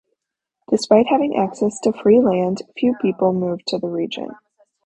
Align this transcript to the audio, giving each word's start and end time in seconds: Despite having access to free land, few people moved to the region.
Despite 0.67 1.05
having 1.09 1.35
access 1.37 1.79
to 1.81 1.93
free 1.93 2.19
land, 2.19 2.63
few 2.75 2.95
people 3.03 3.33
moved 3.33 3.67
to 3.67 3.77
the 3.77 3.85
region. 3.87 4.31